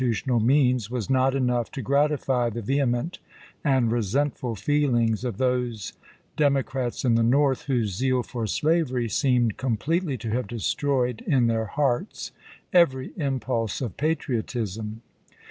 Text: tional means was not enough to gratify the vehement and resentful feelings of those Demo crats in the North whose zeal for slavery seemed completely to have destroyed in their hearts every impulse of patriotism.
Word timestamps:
tional 0.01 0.41
means 0.41 0.89
was 0.89 1.11
not 1.11 1.35
enough 1.35 1.69
to 1.69 1.79
gratify 1.79 2.49
the 2.49 2.61
vehement 2.63 3.19
and 3.63 3.91
resentful 3.91 4.55
feelings 4.55 5.23
of 5.23 5.37
those 5.37 5.93
Demo 6.35 6.63
crats 6.63 7.05
in 7.05 7.13
the 7.13 7.21
North 7.21 7.65
whose 7.65 7.93
zeal 7.93 8.23
for 8.23 8.47
slavery 8.47 9.07
seemed 9.07 9.57
completely 9.57 10.17
to 10.17 10.31
have 10.31 10.47
destroyed 10.47 11.21
in 11.27 11.45
their 11.45 11.65
hearts 11.67 12.31
every 12.73 13.11
impulse 13.15 13.79
of 13.79 13.95
patriotism. 13.95 15.03